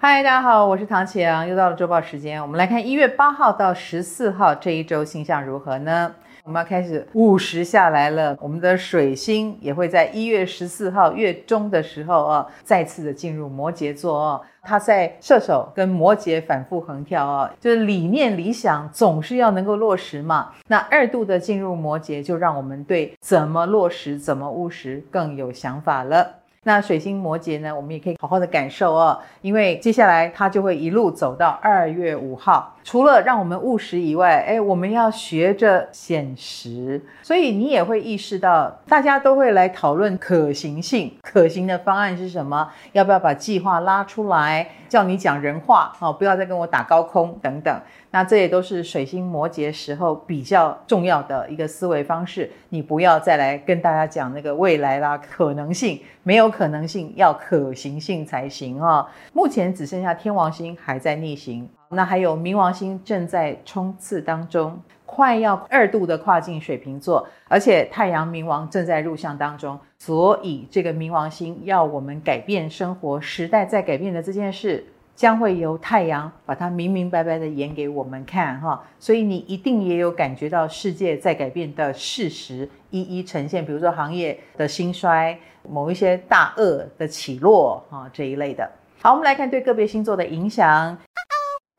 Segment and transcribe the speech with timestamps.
[0.00, 6.14] 嗨，大家好，我是唐綺阳，又到了周报时间，我们来看一月八号到十四号这一周星象如何呢？
[6.44, 14.40] 我们要开始午时下来了，我们的水星也会在一月十四号月中的时候啊，再次的进入摩羯座哦。
[14.62, 20.52] 它在射手跟摩羯反复横跳哦，就是理念理想总是要能够落实嘛。
[20.68, 26.34] 那二度的进入摩羯，就让我们对怎么落实、怎么务实更有想法了。
[26.64, 32.74] 那水星摩羯呢，我们也可以好好的感受哦，因为接下来它就会一路走到二月五号。
[32.90, 42.66] 除了让我们务实以外，哎，我们要学着现实，所以你也会意识到，大家都会来讨论可行性，可行的方案是什么？
[42.92, 47.78] 要不要把计划拉出来，叫你讲人话哦，不要再跟我打高空等等。
[48.10, 52.50] 那这也都是水星摩羯时候比较重要的一个思维方式。
[52.70, 59.06] 你不要再来跟大家讲那个未来啦，可能性没有可能性，要可行性才行哦。
[59.34, 74.84] 目前只剩下天王星还在逆行，那还有冥王星正在冲刺当中，快要二度的跨进水瓶座，而且太阳冥王正在入相当中，所以这个冥王星要我们改变生活，时代在改变的这件事。
[75.18, 85.36] 将会由太阳把它明明白白的演给我们看哈，所以你一定也有感觉到世界在改变的事实一一呈现，比如说行业的兴衰，
[85.68, 88.70] 某一些大鳄的起落哈这一类的。
[89.02, 90.96] 好，我们来看对个别星座的影响，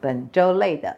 [0.00, 0.96] 本周类的。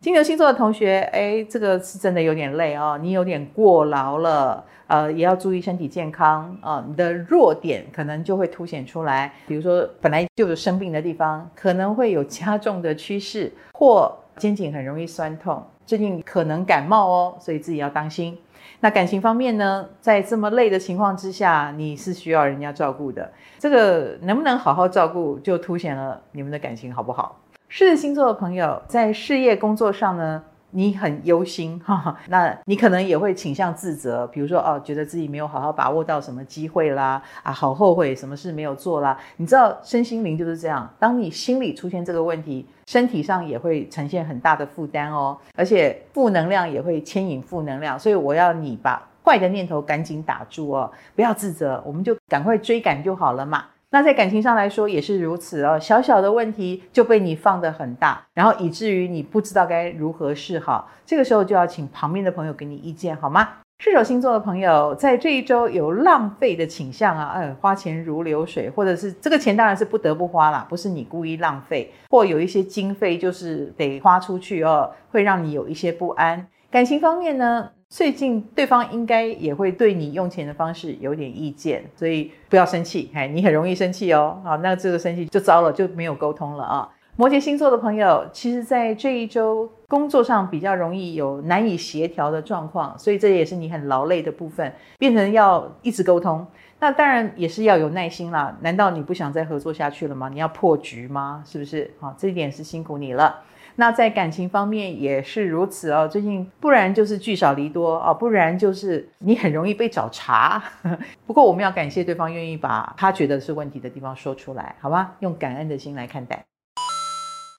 [0.00, 18.36] 金牛星座的同学，哎，这个是真的有点累哦，你有点过劳了，呃，也要注意身体健康啊，你的弱点可能就会凸显出来，比如说本来就有生病的地方，可能会有加重的趋势，或肩颈很容易酸痛，最近可能感冒哦，所以自己要当心。
[18.80, 27.38] 那感情方面呢，在这么累的情况之下，你是需要人家照顾的，这个能不能好好照顾，就凸显了你们的感情好不好？
[27.74, 39.18] 狮子星座的朋友在事业工作上呢，你很忧心哈，那你可能也会倾向自责，比如说哦，觉得自己没有好好把握到什么机会啦，啊，好后悔什么事没有做啦。
[39.38, 53.64] 你知道身心灵就是这样，当你心里出现这个问题，身体上也会呈现很大的负担哦，而且负能量也会牵引负能量，所以我要你把坏的念头赶紧打住哦，不要自责，我们就赶快追赶就好了嘛。
[53.92, 60.90] 那在感情上来说也是如此哦，小小的问题就被你放得很大，然后以至于你不知道该如何是好。
[61.04, 63.46] 这个时候就要请旁边的朋友给你意见，好吗？
[63.78, 76.46] 射手星座的朋友在这一周有浪费的倾向啊，呃，花钱如流水，或者是这个钱当然是不得不花啦，不是你故意浪费，或有一些经费就是得花出去哦，会让你有一些不安。
[76.70, 77.70] 感情方面呢？
[77.92, 86.88] 最近对方应该也会对你用钱的方式有点意见，所以不要生气，哎，你很容易生气哦，好，那这个生气就糟了，就没有沟通了啊。
[87.16, 96.46] 摩羯星座的朋友，其实在这一周工作上比较容易有难以协调的状况，所以这也是你很劳累的部分，变成要一直沟通。
[96.80, 100.30] 那当然也是要有耐心啦，难道你不想再合作下去了吗？
[100.30, 101.44] 你要破局吗？
[101.46, 101.90] 是不是？
[102.00, 103.40] 好，这一点是辛苦你了。
[103.76, 110.62] 那在感情方面也是如此哦，最近不然就是聚少离多哦，不然就是你很容易被找茬。
[111.26, 115.12] 不过我们要感谢对方愿意把他觉得是问题的地方说出来，好吗？
[115.20, 116.44] 用感恩的心来看待。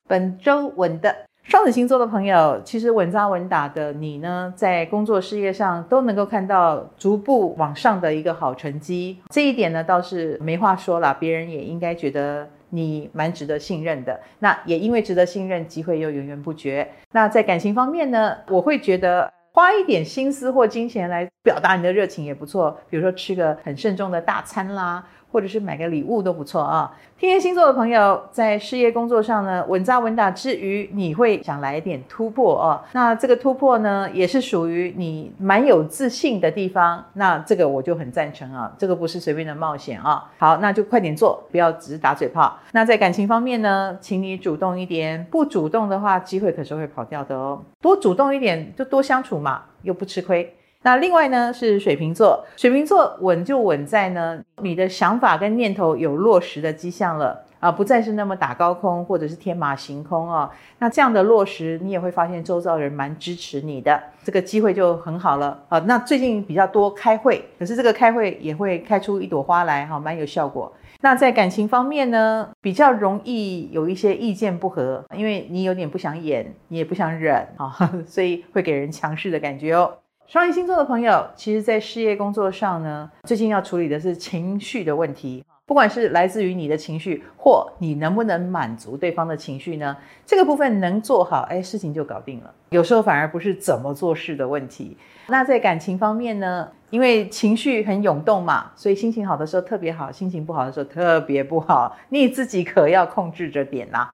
[0.08, 12.48] 本周稳的双子星座的朋友，其实稳扎稳打的你呢，在工作事业上都能够看到逐步往上的一个好成绩，这一点呢倒是没话说了，别人也应该觉得。
[12.74, 16.90] 你蛮值得信任的，那也因为值得信任，机会又源源不绝。
[17.12, 25.06] 那在感情方面呢，我会觉得花一点心思或金钱来表达你的热情也不错，比如说吃个很慎重的大餐啦。
[25.34, 26.96] 或者是买个礼物都不错啊。
[27.18, 32.80] 天蝎星座的朋友在事业工作上呢，稳扎稳打之余，你会想来一点突破哦。
[32.92, 37.04] 那这个突破呢，也是属于你蛮有自信的地方。
[37.14, 40.30] 那这个我就很赞成啊，这个不是随便的冒险啊。
[40.38, 42.56] 好，那就快点做，不要只是打嘴炮。
[42.74, 47.60] 那在感情方面呢，请你主动一点，不主动的话，机会可是会跑掉的哦。
[47.82, 50.54] 多主动一点，就多相处嘛，又不吃亏。
[50.84, 60.52] 那另外呢，是水瓶座，水瓶座稳就稳在呢，你的想法跟念头有落实的迹象了啊，不再是那么打高空或者是天马行空啊。
[60.80, 65.80] 那这样的落实，你也会发现周遭人蛮支持你的，这个机会就很好了啊。
[65.80, 70.72] 那最近比较多开会，可是这个开会也会开出一朵花来，哈，蛮有效果。
[71.00, 77.74] 那在感情方面呢，比较容易有一些意见不合，因为你有点不想演，你也不想忍啊，
[78.06, 79.90] 所以会给人强势的感觉哦。
[80.34, 85.46] 双鱼星座的朋友，其实，在事业工作上呢，最近要处理的是情绪的问题。
[85.68, 89.96] 不管是来自于你的情绪，或你能不能满足对方的情绪呢？
[90.26, 92.52] 这个部分能做好，哎，事情就搞定了。
[92.72, 94.98] 有时候反而不是怎么做事的问题。
[95.28, 96.68] 那在感情方面呢？
[96.90, 101.96] 因为情绪很涌动嘛，所以心情好的时候特别好，心情不好的时候特别不好。
[102.10, 104.10] 你自己可要控制着点呐。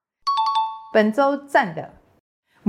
[0.93, 1.89] 本周赞的。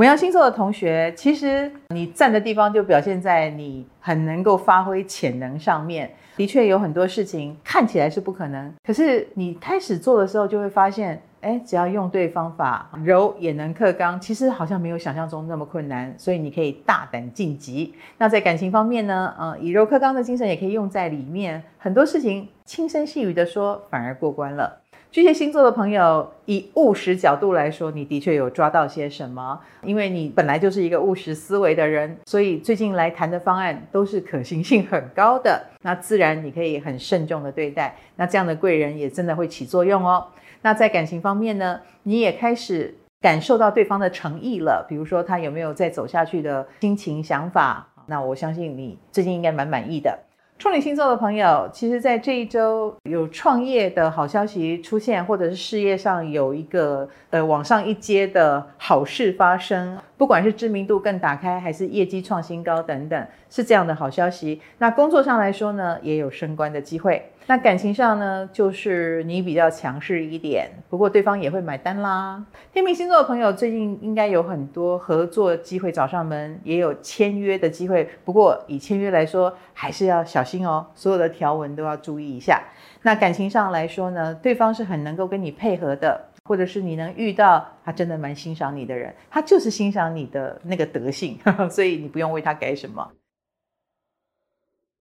[0.00, 6.10] 牡羊星座的同学，其实你站的地方就表现在你很能够发挥潜能上面。
[6.38, 16.14] 的确有很多事情看起来是不可能，可是你开始做的时候就会发现，哎，只要用对方法，柔也能克刚，其实好像没有想象中那么困难。
[16.16, 17.94] 所以你可以大胆晋级。
[18.16, 19.34] 那在感情方面呢？
[19.38, 24.79] 嗯，以柔克刚的精神也可以用在里面，很多事情轻声细语的说，反而过关了。
[25.12, 40.24] 巨蟹星座的朋友，以务实角度来说，你的确有抓到些什么，因为你本来就是一个务实思维的人，所以最近来谈的方案都是可行性很高的，那自然你可以很慎重的对待，那这样的贵人也真的会起作用哦。
[40.62, 50.16] 那在感情方面呢，你也开始感受到对方的诚意了，比如说他有没有再走下去的心情想法，那我相信你最近应该蛮满意的。
[50.60, 64.60] 处女星座的朋友，其实，在这一周有创业的好消息出现，或者是事业上有一个呃往上一阶的好事发生，不管是知名度更打开，还是业绩创新高等等，是这样的好消息。
[64.76, 67.30] 那工作上来说呢，也有升官的机会。
[67.46, 72.44] 那感情上呢，就是你比较强势一点，不过对方也会买单啦。
[72.72, 78.08] 天秤星座的朋友最近应该有很多合作机会找上门，也有签约的机会。
[78.24, 82.62] 不过以签约来说，还是要小心哦，所有的条文都要注意一下。
[83.02, 91.36] 那感情上来说呢，对方是很能够跟你配合的，或者是你能遇到他真的蛮欣赏你的人，他就是欣赏你的那个德性，
[91.68, 93.10] 所以你不用为他改什么。